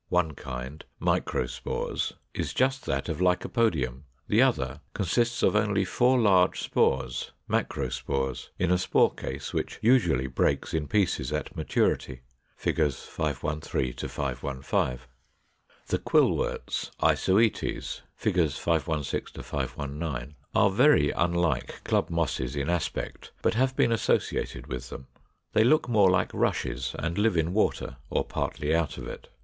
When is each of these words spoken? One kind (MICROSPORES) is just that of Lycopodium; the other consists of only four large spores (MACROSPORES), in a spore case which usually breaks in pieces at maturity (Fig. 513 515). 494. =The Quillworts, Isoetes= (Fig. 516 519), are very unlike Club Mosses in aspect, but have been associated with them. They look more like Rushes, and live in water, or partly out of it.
One 0.09 0.33
kind 0.33 0.83
(MICROSPORES) 0.99 2.13
is 2.33 2.55
just 2.55 2.87
that 2.87 3.07
of 3.07 3.21
Lycopodium; 3.21 4.05
the 4.27 4.41
other 4.41 4.81
consists 4.95 5.43
of 5.43 5.55
only 5.55 5.85
four 5.85 6.17
large 6.17 6.59
spores 6.61 7.33
(MACROSPORES), 7.47 8.49
in 8.57 8.71
a 8.71 8.79
spore 8.79 9.13
case 9.13 9.53
which 9.53 9.77
usually 9.79 10.25
breaks 10.25 10.73
in 10.73 10.87
pieces 10.87 11.31
at 11.31 11.55
maturity 11.55 12.21
(Fig. 12.57 12.77
513 12.91 13.93
515). 13.93 14.63
494. 14.65 15.07
=The 15.85 15.99
Quillworts, 15.99 16.89
Isoetes= 16.99 18.01
(Fig. 18.15 18.49
516 18.53 19.43
519), 19.43 20.33
are 20.55 20.71
very 20.71 21.11
unlike 21.11 21.83
Club 21.83 22.09
Mosses 22.09 22.55
in 22.55 22.71
aspect, 22.71 23.31
but 23.43 23.53
have 23.53 23.75
been 23.75 23.91
associated 23.91 24.65
with 24.65 24.89
them. 24.89 25.05
They 25.53 25.63
look 25.63 25.87
more 25.87 26.09
like 26.09 26.33
Rushes, 26.33 26.95
and 26.97 27.19
live 27.19 27.37
in 27.37 27.53
water, 27.53 27.97
or 28.09 28.23
partly 28.25 28.73
out 28.73 28.97
of 28.97 29.05
it. 29.05 29.29